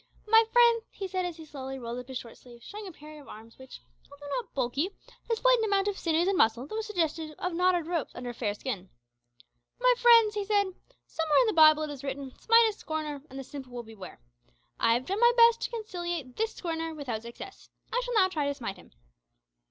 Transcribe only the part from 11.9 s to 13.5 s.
is written, `Smite a scorner, and the